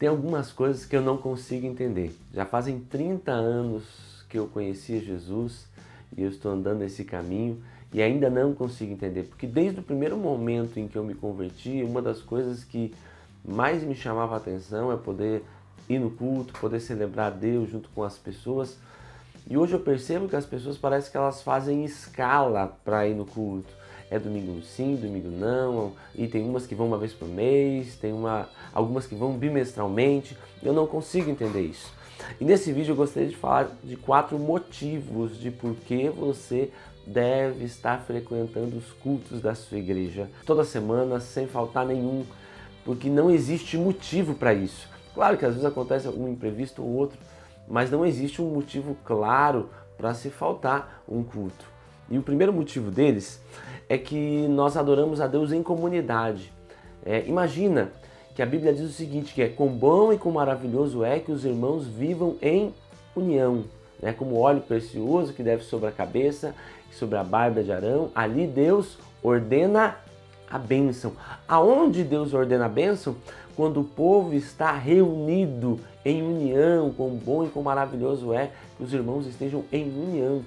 Tem 0.00 0.08
algumas 0.08 0.50
coisas 0.50 0.86
que 0.86 0.96
eu 0.96 1.02
não 1.02 1.18
consigo 1.18 1.66
entender. 1.66 2.16
Já 2.32 2.46
fazem 2.46 2.80
30 2.80 3.32
anos 3.32 3.84
que 4.30 4.38
eu 4.38 4.46
conhecia 4.46 4.98
Jesus 4.98 5.66
e 6.16 6.22
eu 6.22 6.30
estou 6.30 6.52
andando 6.52 6.78
nesse 6.78 7.04
caminho 7.04 7.62
e 7.92 8.00
ainda 8.00 8.30
não 8.30 8.54
consigo 8.54 8.94
entender, 8.94 9.24
porque 9.24 9.46
desde 9.46 9.80
o 9.80 9.82
primeiro 9.82 10.16
momento 10.16 10.80
em 10.80 10.88
que 10.88 10.96
eu 10.96 11.04
me 11.04 11.14
converti, 11.14 11.82
uma 11.82 12.00
das 12.00 12.22
coisas 12.22 12.64
que 12.64 12.94
mais 13.44 13.82
me 13.82 13.94
chamava 13.94 14.32
a 14.32 14.36
atenção 14.38 14.90
é 14.90 14.96
poder 14.96 15.44
ir 15.86 15.98
no 15.98 16.10
culto, 16.10 16.58
poder 16.58 16.80
celebrar 16.80 17.32
Deus 17.32 17.68
junto 17.68 17.90
com 17.90 18.02
as 18.02 18.16
pessoas. 18.16 18.78
E 19.50 19.58
hoje 19.58 19.74
eu 19.74 19.80
percebo 19.80 20.30
que 20.30 20.36
as 20.36 20.46
pessoas 20.46 20.78
parecem 20.78 21.10
que 21.10 21.18
elas 21.18 21.42
fazem 21.42 21.84
escala 21.84 22.74
para 22.86 23.06
ir 23.06 23.14
no 23.14 23.26
culto 23.26 23.68
é 24.10 24.18
domingo 24.18 24.60
sim, 24.62 24.96
domingo 24.96 25.28
não, 25.28 25.92
e 26.14 26.26
tem 26.26 26.44
umas 26.44 26.66
que 26.66 26.74
vão 26.74 26.88
uma 26.88 26.98
vez 26.98 27.12
por 27.12 27.28
mês, 27.28 27.96
tem 27.96 28.12
uma, 28.12 28.48
algumas 28.72 29.06
que 29.06 29.14
vão 29.14 29.38
bimestralmente. 29.38 30.36
Eu 30.62 30.72
não 30.72 30.86
consigo 30.86 31.30
entender 31.30 31.62
isso. 31.62 31.92
E 32.40 32.44
nesse 32.44 32.72
vídeo 32.72 32.92
eu 32.92 32.96
gostaria 32.96 33.28
de 33.28 33.36
falar 33.36 33.70
de 33.82 33.96
quatro 33.96 34.38
motivos 34.38 35.38
de 35.38 35.50
por 35.50 35.74
que 35.74 36.08
você 36.08 36.70
deve 37.06 37.64
estar 37.64 38.00
frequentando 38.00 38.76
os 38.76 38.92
cultos 38.92 39.40
da 39.40 39.54
sua 39.54 39.78
igreja 39.78 40.28
toda 40.44 40.64
semana, 40.64 41.20
sem 41.20 41.46
faltar 41.46 41.86
nenhum, 41.86 42.24
porque 42.84 43.08
não 43.08 43.30
existe 43.30 43.78
motivo 43.78 44.34
para 44.34 44.52
isso. 44.52 44.88
Claro 45.14 45.36
que 45.36 45.44
às 45.44 45.52
vezes 45.52 45.66
acontece 45.66 46.06
algum 46.06 46.28
imprevisto 46.28 46.82
ou 46.82 46.88
outro, 46.88 47.18
mas 47.68 47.90
não 47.90 48.04
existe 48.04 48.42
um 48.42 48.50
motivo 48.50 48.96
claro 49.04 49.70
para 49.96 50.14
se 50.14 50.30
faltar 50.30 51.02
um 51.08 51.22
culto. 51.22 51.64
E 52.10 52.18
o 52.18 52.22
primeiro 52.22 52.52
motivo 52.52 52.90
deles 52.90 53.40
é 53.88 53.96
que 53.96 54.46
nós 54.48 54.76
adoramos 54.76 55.20
a 55.20 55.26
Deus 55.26 55.52
em 55.52 55.62
comunidade. 55.62 56.52
É, 57.04 57.24
imagina 57.26 57.90
que 58.34 58.42
a 58.42 58.46
Bíblia 58.46 58.72
diz 58.72 58.88
o 58.88 58.92
seguinte, 58.92 59.34
que 59.34 59.42
é 59.42 59.48
com 59.48 59.68
bom 59.68 60.12
e 60.12 60.18
com 60.18 60.30
maravilhoso 60.30 61.04
é 61.04 61.18
que 61.18 61.32
os 61.32 61.44
irmãos 61.44 61.86
vivam 61.86 62.36
em 62.42 62.74
união, 63.14 63.64
né? 64.00 64.12
como 64.12 64.38
óleo 64.38 64.60
precioso 64.60 65.32
que 65.32 65.42
deve 65.42 65.62
sobre 65.64 65.88
a 65.88 65.92
cabeça 65.92 66.54
sobre 66.92 67.16
a 67.16 67.24
barba 67.24 67.62
de 67.62 67.72
Arão, 67.72 68.10
ali 68.14 68.46
Deus 68.46 68.98
ordena 69.22 69.96
a 70.50 70.58
bênção. 70.58 71.12
Aonde 71.46 72.02
Deus 72.02 72.34
ordena 72.34 72.66
a 72.66 72.68
bênção? 72.68 73.16
Quando 73.60 73.82
o 73.82 73.84
povo 73.84 74.32
está 74.32 74.72
reunido 74.72 75.78
em 76.02 76.22
união, 76.22 76.94
quão 76.96 77.10
bom 77.10 77.44
e 77.44 77.48
quão 77.50 77.62
maravilhoso 77.62 78.32
é 78.32 78.52
que 78.74 78.82
os 78.82 78.94
irmãos 78.94 79.26
estejam 79.26 79.64
em 79.70 79.84
união. 79.84 80.42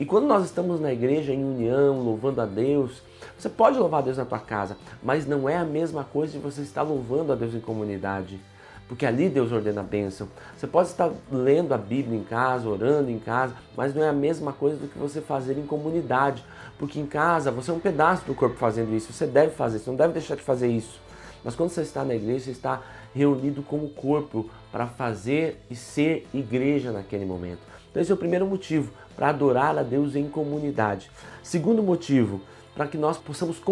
E 0.00 0.06
quando 0.06 0.26
nós 0.26 0.46
estamos 0.46 0.80
na 0.80 0.90
igreja 0.90 1.30
em 1.30 1.44
união, 1.44 2.00
louvando 2.00 2.40
a 2.40 2.46
Deus, 2.46 3.02
você 3.36 3.50
pode 3.50 3.78
louvar 3.78 4.00
a 4.00 4.04
Deus 4.04 4.16
na 4.16 4.24
tua 4.24 4.38
casa, 4.38 4.78
mas 5.02 5.26
não 5.26 5.46
é 5.46 5.58
a 5.58 5.64
mesma 5.64 6.04
coisa 6.04 6.32
de 6.32 6.38
você 6.38 6.62
estar 6.62 6.80
louvando 6.80 7.34
a 7.34 7.36
Deus 7.36 7.54
em 7.54 7.60
comunidade. 7.60 8.40
Porque 8.88 9.04
ali 9.04 9.28
Deus 9.28 9.52
ordena 9.52 9.82
a 9.82 9.84
bênção. 9.84 10.26
Você 10.56 10.66
pode 10.66 10.88
estar 10.88 11.12
lendo 11.30 11.74
a 11.74 11.78
Bíblia 11.78 12.18
em 12.18 12.24
casa, 12.24 12.66
orando 12.66 13.10
em 13.10 13.18
casa, 13.18 13.52
mas 13.76 13.94
não 13.94 14.02
é 14.02 14.08
a 14.08 14.12
mesma 14.14 14.54
coisa 14.54 14.78
do 14.78 14.88
que 14.88 14.98
você 14.98 15.20
fazer 15.20 15.58
em 15.58 15.66
comunidade. 15.66 16.42
Porque 16.78 16.98
em 16.98 17.04
casa 17.04 17.50
você 17.50 17.70
é 17.70 17.74
um 17.74 17.78
pedaço 17.78 18.24
do 18.24 18.34
corpo 18.34 18.56
fazendo 18.56 18.96
isso. 18.96 19.12
Você 19.12 19.26
deve 19.26 19.52
fazer, 19.52 19.80
você 19.80 19.90
não 19.90 19.98
deve 19.98 20.14
deixar 20.14 20.34
de 20.34 20.42
fazer 20.42 20.68
isso. 20.68 21.04
Mas 21.44 21.54
quando 21.54 21.70
você 21.70 21.82
está 21.82 22.02
na 22.02 22.14
igreja, 22.14 22.46
você 22.46 22.50
está 22.52 22.82
reunido 23.14 23.62
como 23.62 23.90
corpo 23.90 24.48
para 24.72 24.86
fazer 24.86 25.60
e 25.70 25.76
ser 25.76 26.26
igreja 26.32 26.90
naquele 26.90 27.24
momento. 27.24 27.60
Então 27.90 28.02
esse 28.02 28.10
é 28.10 28.14
o 28.14 28.18
primeiro 28.18 28.46
motivo, 28.46 28.92
para 29.14 29.28
adorar 29.28 29.78
a 29.78 29.82
Deus 29.82 30.16
em 30.16 30.28
comunidade. 30.28 31.10
Segundo 31.42 31.82
motivo, 31.82 32.40
para 32.74 32.88
que 32.88 32.98
nós 32.98 33.18
possamos 33.18 33.62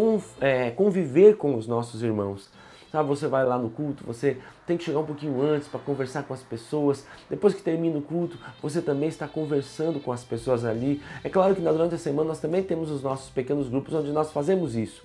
é, 0.40 0.70
conviver 0.70 1.36
com 1.36 1.56
os 1.56 1.66
nossos 1.66 2.02
irmãos. 2.02 2.48
Sabe, 2.92 3.08
você 3.08 3.26
vai 3.26 3.44
lá 3.44 3.56
no 3.56 3.70
culto, 3.70 4.04
você 4.06 4.36
tem 4.66 4.76
que 4.76 4.84
chegar 4.84 4.98
um 4.98 5.06
pouquinho 5.06 5.40
antes 5.40 5.66
para 5.66 5.80
conversar 5.80 6.24
com 6.24 6.34
as 6.34 6.42
pessoas. 6.42 7.06
Depois 7.28 7.54
que 7.54 7.62
termina 7.62 7.98
o 7.98 8.02
culto, 8.02 8.36
você 8.60 8.82
também 8.82 9.08
está 9.08 9.26
conversando 9.26 9.98
com 9.98 10.12
as 10.12 10.22
pessoas 10.22 10.62
ali. 10.62 11.02
É 11.24 11.30
claro 11.30 11.54
que 11.54 11.62
durante 11.62 11.94
a 11.94 11.98
semana 11.98 12.28
nós 12.28 12.38
também 12.38 12.62
temos 12.62 12.90
os 12.90 13.02
nossos 13.02 13.30
pequenos 13.30 13.66
grupos 13.68 13.94
onde 13.94 14.12
nós 14.12 14.30
fazemos 14.30 14.76
isso. 14.76 15.02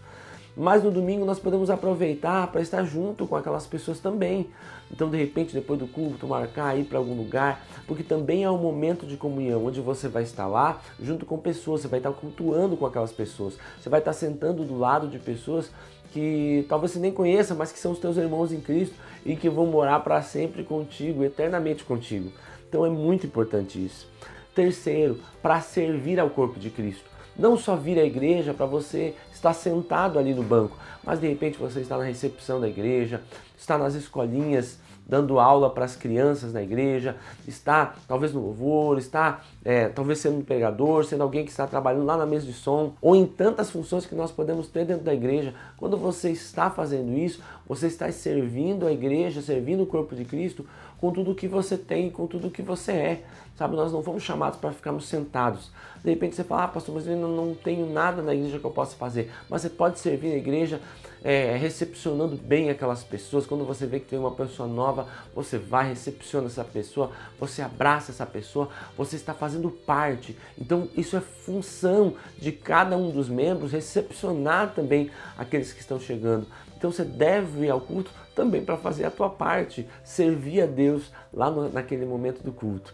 Mas 0.60 0.84
no 0.84 0.90
domingo 0.90 1.24
nós 1.24 1.38
podemos 1.38 1.70
aproveitar 1.70 2.48
para 2.52 2.62
estar 2.62 2.84
junto 2.84 3.28
com 3.28 3.36
aquelas 3.36 3.68
pessoas 3.68 4.00
também. 4.00 4.50
Então, 4.92 5.08
de 5.08 5.16
repente, 5.16 5.54
depois 5.54 5.80
do 5.80 5.88
culto, 5.88 6.28
marcar 6.28 6.76
ir 6.76 6.86
para 6.86 6.98
algum 6.98 7.14
lugar, 7.14 7.64
porque 7.86 8.02
também 8.02 8.44
é 8.44 8.50
um 8.50 8.58
momento 8.58 9.06
de 9.06 9.18
comunhão, 9.18 9.66
onde 9.66 9.80
você 9.80 10.08
vai 10.08 10.24
estar 10.24 10.48
lá 10.48 10.82
junto 11.00 11.28
com 11.28 11.38
pessoas, 11.38 11.82
você 11.82 11.88
vai 11.88 12.00
estar 12.00 12.12
cultuando 12.12 12.76
com 12.76 12.88
aquelas 12.88 13.12
pessoas, 13.12 13.56
você 13.80 13.88
vai 13.88 14.00
estar 14.00 14.14
sentando 14.14 14.66
do 14.66 14.80
lado 14.80 15.08
de 15.08 15.20
pessoas 15.20 15.70
que 16.12 16.66
talvez 16.68 16.92
você 16.92 17.00
nem 17.00 17.12
conheça, 17.12 17.54
mas 17.54 17.72
que 17.72 17.78
são 17.78 17.92
os 17.92 18.00
teus 18.00 18.18
irmãos 18.18 18.52
em 18.52 18.60
Cristo 18.60 18.96
e 19.24 19.36
que 19.36 19.50
vão 19.50 19.68
morar 19.68 20.00
para 20.00 20.24
sempre 20.24 20.64
contigo, 20.64 21.24
eternamente 21.24 21.84
contigo. 21.84 22.32
Então 22.68 22.84
é 22.84 22.90
muito 22.90 23.28
importante 23.28 23.84
isso. 23.84 24.10
Terceiro, 24.56 25.20
para 25.40 25.62
servir 25.62 26.20
ao 26.20 26.32
corpo 26.32 26.60
de 26.60 26.72
Cristo. 26.72 27.06
Não 27.38 27.56
só 27.56 27.76
vir 27.76 28.00
à 28.00 28.04
igreja 28.04 28.52
para 28.52 28.66
você 28.66 29.14
estar 29.38 29.54
sentado 29.54 30.20
ali 30.20 30.34
no 30.34 30.44
banco, 30.44 30.78
mas 31.04 31.20
de 31.20 31.28
repente 31.28 31.58
você 31.58 31.80
está 31.80 31.98
na 31.98 32.04
recepção 32.04 32.60
da 32.60 32.68
igreja, 32.68 33.22
está 33.58 33.78
nas 33.78 33.94
escolinhas 33.94 34.80
dando 35.08 35.40
aula 35.40 35.70
para 35.70 35.86
as 35.86 35.96
crianças 35.96 36.52
na 36.52 36.62
igreja, 36.62 37.16
está 37.48 37.96
talvez 38.08 38.34
no 38.34 38.42
louvor, 38.42 38.98
está 38.98 39.42
é, 39.64 39.88
talvez 39.88 40.20
sendo 40.20 40.40
um 40.40 40.44
pregador, 40.44 41.06
sendo 41.06 41.24
alguém 41.24 41.46
que 41.46 41.52
está 41.52 41.66
trabalhando 41.66 42.06
lá 42.06 42.18
na 42.18 42.26
mesa 42.26 42.46
de 42.46 42.54
som, 42.54 42.94
ou 43.02 43.16
em 43.16 43.26
tantas 43.26 43.70
funções 43.70 44.06
que 44.06 44.16
nós 44.16 44.32
podemos 44.32 44.68
ter 44.68 44.86
dentro 44.86 45.04
da 45.04 45.14
igreja. 45.14 45.54
Quando 45.78 45.98
você 45.98 46.32
está 46.32 46.70
fazendo 46.70 47.18
isso, 47.18 47.42
você 47.68 47.88
está 47.88 48.12
servindo 48.12 48.86
a 48.86 48.92
igreja, 48.92 49.42
servindo 49.42 49.84
o 49.84 49.88
corpo 49.88 50.16
de 50.16 50.26
Cristo 50.26 50.66
com 51.00 51.12
tudo 51.12 51.32
o 51.32 51.36
que 51.36 51.48
você 51.48 51.78
tem, 51.78 52.10
com 52.10 52.26
tudo 52.28 52.48
o 52.48 52.52
que 52.52 52.62
você 52.62 52.92
é. 52.92 53.24
Sabe, 53.56 53.76
nós 53.76 53.92
não 53.92 54.04
fomos 54.04 54.24
chamados 54.24 54.60
para 54.60 54.72
ficarmos 54.72 55.08
sentados. 55.08 55.72
De 56.04 56.12
repente 56.12 56.36
você 56.36 56.44
fala, 56.44 56.66
ah, 56.66 56.68
pastor, 56.68 56.96
mas 56.96 57.08
eu 57.08 57.16
não 57.16 57.56
tenho 57.56 57.92
nada 57.92 58.22
na 58.22 58.34
igreja 58.34 58.60
que 58.60 58.66
eu 58.66 58.72
possa 58.72 58.96
fazer. 58.96 59.32
Mas 59.50 59.62
você 59.62 59.70
pode 59.70 60.00
servir 60.00 60.32
a 60.32 60.38
igreja 60.38 60.80
é, 61.24 61.56
recepcionando 61.58 62.36
bem 62.36 62.70
aquelas 62.70 63.04
pessoas. 63.04 63.46
Quando 63.46 63.66
você 63.66 63.86
vê 63.86 64.00
que 64.00 64.08
tem 64.08 64.18
uma 64.18 64.32
pessoa 64.32 64.68
nova, 64.68 64.97
você 65.36 65.58
vai, 65.58 65.90
recepciona 65.90 66.48
essa 66.48 66.64
pessoa, 66.64 67.12
você 67.40 67.62
abraça 67.62 68.12
essa 68.12 68.26
pessoa, 68.26 68.70
você 68.98 69.18
está 69.18 69.34
fazendo 69.34 69.70
parte. 69.70 70.38
Então, 70.58 70.88
isso 70.96 71.18
é 71.18 71.22
função 71.22 72.16
de 72.38 72.52
cada 72.52 72.96
um 72.96 73.12
dos 73.12 73.28
membros 73.28 73.72
recepcionar 73.72 74.74
também 74.74 75.12
aqueles 75.38 75.74
que 75.74 75.82
estão 75.82 76.00
chegando. 76.00 76.48
Então, 76.78 76.92
você 76.92 77.04
deve 77.04 77.66
ir 77.66 77.70
ao 77.70 77.82
culto 77.82 78.12
também 78.36 78.64
para 78.64 78.78
fazer 78.78 79.06
a 79.06 79.12
tua 79.12 79.30
parte, 79.30 79.88
servir 80.04 80.62
a 80.62 80.66
Deus 80.68 81.12
lá 81.34 81.50
no, 81.50 81.70
naquele 81.70 82.06
momento 82.06 82.44
do 82.44 82.52
culto. 82.52 82.94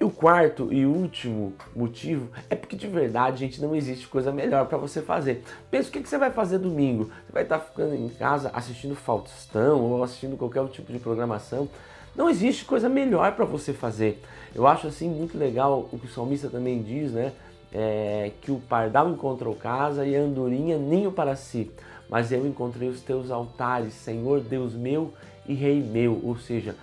E 0.00 0.04
o 0.04 0.10
quarto 0.10 0.72
e 0.72 0.86
último 0.86 1.54
motivo 1.74 2.28
é 2.48 2.54
porque 2.54 2.76
de 2.76 2.86
verdade, 2.86 3.40
gente, 3.40 3.60
não 3.60 3.74
existe 3.74 4.06
coisa 4.06 4.30
melhor 4.30 4.66
para 4.66 4.78
você 4.78 5.02
fazer. 5.02 5.42
Pensa 5.72 5.88
o 5.88 5.92
que, 5.92 6.00
que 6.00 6.08
você 6.08 6.16
vai 6.16 6.30
fazer 6.30 6.58
domingo. 6.58 7.06
Você 7.06 7.32
vai 7.32 7.42
estar 7.42 7.58
ficando 7.58 7.96
em 7.96 8.08
casa 8.08 8.48
assistindo 8.54 8.94
Faustão 8.94 9.80
ou 9.80 10.04
assistindo 10.04 10.36
qualquer 10.36 10.60
outro 10.60 10.76
tipo 10.76 10.92
de 10.92 11.00
programação. 11.00 11.68
Não 12.14 12.30
existe 12.30 12.64
coisa 12.64 12.88
melhor 12.88 13.32
para 13.32 13.44
você 13.44 13.72
fazer. 13.72 14.22
Eu 14.54 14.68
acho 14.68 14.86
assim 14.86 15.08
muito 15.08 15.36
legal 15.36 15.88
o 15.92 15.98
que 15.98 16.06
o 16.06 16.10
salmista 16.10 16.48
também 16.48 16.80
diz, 16.80 17.10
né? 17.10 17.32
É, 17.72 18.30
que 18.40 18.52
o 18.52 18.60
pardal 18.60 19.10
encontrou 19.10 19.54
casa 19.54 20.06
e 20.06 20.16
a 20.16 20.20
andorinha 20.20 20.78
ninho 20.78 21.10
para 21.10 21.34
si. 21.34 21.70
Mas 22.08 22.30
eu 22.30 22.46
encontrei 22.46 22.88
os 22.88 23.02
teus 23.02 23.32
altares, 23.32 23.94
Senhor 23.94 24.40
Deus 24.40 24.74
meu 24.74 25.12
e 25.46 25.54
Rei 25.54 25.82
meu. 25.82 26.20
Ou 26.24 26.38
seja, 26.38 26.76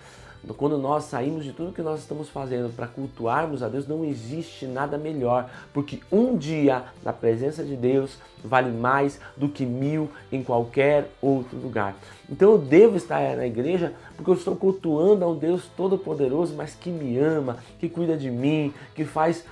quando 0.53 0.77
nós 0.77 1.05
saímos 1.05 1.43
de 1.43 1.51
tudo 1.51 1.73
que 1.73 1.81
nós 1.81 1.99
estamos 1.99 2.29
fazendo 2.29 2.73
para 2.73 2.87
cultuarmos 2.87 3.63
a 3.63 3.67
Deus, 3.67 3.87
não 3.87 4.05
existe 4.05 4.65
nada 4.65 4.97
melhor, 4.97 5.49
porque 5.73 5.99
um 6.11 6.37
dia 6.37 6.83
na 7.03 7.11
presença 7.11 7.63
de 7.63 7.75
Deus 7.75 8.17
vale 8.43 8.71
mais 8.71 9.19
do 9.35 9.49
que 9.49 9.65
mil 9.65 10.09
em 10.31 10.43
qualquer 10.43 11.09
outro 11.21 11.57
lugar. 11.57 11.95
Então 12.29 12.51
eu 12.51 12.57
devo 12.57 12.95
estar 12.95 13.35
na 13.35 13.45
igreja 13.45 13.93
porque 14.15 14.29
eu 14.29 14.35
estou 14.35 14.55
cultuando 14.55 15.25
a 15.25 15.27
um 15.27 15.35
Deus 15.35 15.67
todo-poderoso, 15.75 16.55
mas 16.55 16.73
que 16.75 16.89
me 16.89 17.17
ama, 17.17 17.57
que 17.79 17.89
cuida 17.89 18.15
de 18.15 18.29
mim, 18.29 18.73
que 18.93 19.03
faz 19.03 19.43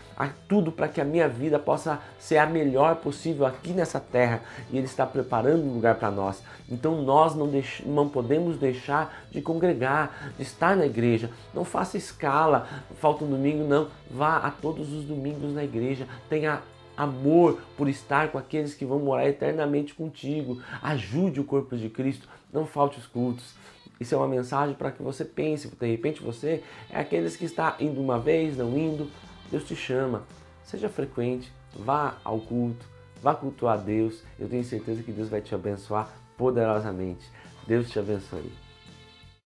tudo 0.48 0.72
para 0.72 0.88
que 0.88 1.02
a 1.02 1.06
minha 1.06 1.28
vida 1.28 1.58
possa 1.58 2.00
ser 2.20 2.38
a 2.38 2.46
melhor 2.46 2.98
possível 2.98 3.46
aqui 3.46 3.72
nessa 3.72 4.00
terra 4.00 4.42
e 4.72 4.78
Ele 4.78 4.86
está 4.86 5.06
preparando 5.06 5.64
um 5.64 5.74
lugar 5.74 5.96
para 5.96 6.12
nós. 6.12 6.42
Então 6.70 7.02
nós 7.02 7.36
não, 7.36 7.48
deix 7.48 7.82
não 7.86 8.08
podemos 8.08 8.58
deixar 8.58 9.26
de 9.32 9.42
congregar, 9.42 10.34
de 10.38 10.44
estar 10.44 10.78
na 10.84 10.86
igreja. 10.86 11.32
Não 11.54 11.64
faça 11.64 11.98
escala, 11.98 12.68
falta 13.00 13.24
um 13.24 13.30
domingo, 13.30 13.64
não. 13.64 13.88
Vá 14.12 14.38
a 14.38 14.52
todos 14.52 14.92
os 14.92 15.06
domingos 15.06 15.54
na 15.54 15.64
igreja, 15.64 16.08
tenha 16.30 16.62
amor 16.96 17.60
por 17.76 17.90
estar 17.90 18.32
com 18.32 18.38
aqueles 18.38 18.76
que 18.76 18.86
vão 18.86 19.00
morar 19.00 19.28
eternamente 19.28 19.96
contigo. 19.96 20.62
Ajude 20.82 21.40
o 21.40 21.44
corpo 21.44 21.76
de 21.76 21.90
Cristo, 21.90 22.28
não 22.52 22.66
falte 22.66 23.00
os 23.00 23.08
cultos. 23.08 23.56
Isso 24.00 24.14
é 24.14 24.18
uma 24.18 24.28
mensagem 24.28 24.76
para 24.76 24.92
que 24.92 25.02
você 25.02 25.24
pense. 25.24 25.68
De 25.68 25.88
repente 25.88 26.22
você 26.22 26.62
é 26.90 27.00
aqueles 27.00 27.36
que 27.36 27.46
está 27.46 27.76
indo 27.80 28.02
uma 28.02 28.20
vez, 28.20 28.58
não 28.58 28.78
indo. 28.78 29.10
Deus 29.50 29.64
te 29.64 29.76
chama. 29.76 30.24
Seja 30.64 30.90
frequente, 30.90 31.52
vá 31.76 32.18
ao 32.24 32.40
culto, 32.40 32.86
vá 33.22 33.34
cultuar 33.34 33.78
a 33.80 33.82
Deus. 33.82 34.24
Eu 34.40 34.48
tenho 34.50 34.64
certeza 34.64 35.04
que 35.04 35.12
Deus 35.12 35.30
vai 35.30 35.42
te 35.42 35.54
abençoar 35.54 36.10
poderosamente. 36.38 37.30
Deus 37.68 37.90
te 37.90 38.00
abençoe. 38.00 38.63